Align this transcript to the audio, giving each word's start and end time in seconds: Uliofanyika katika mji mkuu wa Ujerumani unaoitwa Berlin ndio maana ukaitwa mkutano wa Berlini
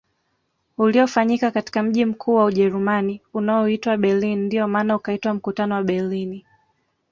Uliofanyika 0.77 1.51
katika 1.51 1.83
mji 1.83 2.05
mkuu 2.05 2.35
wa 2.35 2.45
Ujerumani 2.45 3.21
unaoitwa 3.33 3.97
Berlin 3.97 4.39
ndio 4.43 4.67
maana 4.67 4.95
ukaitwa 4.95 5.33
mkutano 5.33 5.75
wa 5.75 5.83
Berlini 5.83 6.45